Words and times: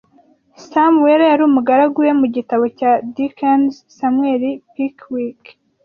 Sam 0.69 0.93
Weller 1.03 1.29
yari 1.31 1.43
umugaragu 1.49 1.97
we 2.05 2.11
mu 2.19 2.27
gitabo 2.35 2.63
cya 2.77 2.91
Dickens 3.15 3.73
Samuel 3.97 4.43
Pickwick 4.73 5.41